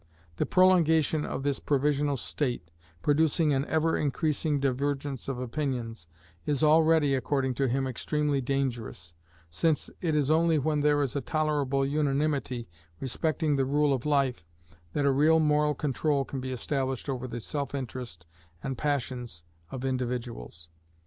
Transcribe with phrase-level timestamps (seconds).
[0.37, 2.71] The prolongation of this provisional state,
[3.03, 6.07] producing an ever increasing divergence of opinions,
[6.43, 9.13] is already, according to him, extremely dangerous,
[9.51, 12.67] since it is only when there is a tolerable unanimity
[12.99, 14.43] respecting the rule of life,
[14.93, 18.25] that a real moral control can be established over the self interest
[18.63, 20.67] and passions of individuals.